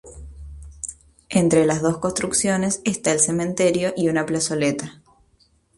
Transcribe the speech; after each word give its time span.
Entre 1.29 1.63
las 1.67 1.83
dos 1.83 1.99
construcciones 1.99 2.81
está 2.85 3.11
el 3.11 3.19
cementerio 3.19 3.93
y 3.95 4.09
una 4.09 4.25
plazoleta. 4.25 4.99